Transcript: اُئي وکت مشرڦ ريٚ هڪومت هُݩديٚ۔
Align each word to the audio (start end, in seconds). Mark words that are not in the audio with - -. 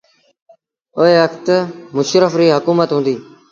اُئي 0.97 1.13
وکت 1.21 1.45
مشرڦ 1.95 2.31
ريٚ 2.39 2.55
هڪومت 2.55 2.89
هُݩديٚ۔ 2.95 3.21